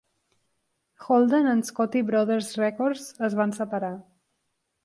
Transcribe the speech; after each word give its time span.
Holden 1.01 1.45
and 1.45 1.63
Scotti 1.69 2.01
Brothers 2.09 2.49
Records 2.63 3.07
es 3.29 3.39
van 3.43 3.55
separar. 3.63 3.95